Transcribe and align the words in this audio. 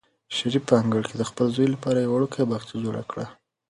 شریف 0.35 0.63
په 0.67 0.73
انګړ 0.81 1.01
کې 1.09 1.15
د 1.17 1.23
خپل 1.29 1.45
زوی 1.55 1.67
لپاره 1.73 1.97
یو 1.99 2.13
وړوکی 2.13 2.47
باغچه 2.49 2.75
جوړه 2.83 3.01
کړه. 3.11 3.25